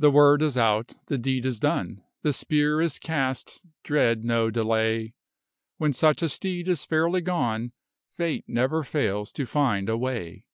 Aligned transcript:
The 0.00 0.10
word 0.10 0.42
is 0.42 0.58
out, 0.58 0.94
the 1.06 1.16
deed 1.16 1.46
is 1.46 1.60
done, 1.60 2.02
The 2.22 2.32
spear 2.32 2.80
is 2.80 2.98
cast, 2.98 3.64
dread 3.84 4.24
no 4.24 4.50
delay; 4.50 5.14
When 5.76 5.92
such 5.92 6.22
a 6.22 6.28
steed 6.28 6.66
is 6.66 6.84
fairly 6.84 7.20
gone, 7.20 7.70
Fate 8.10 8.42
never 8.48 8.82
fails 8.82 9.30
to 9.34 9.46
find 9.46 9.88
a 9.88 9.96
way. 9.96 10.46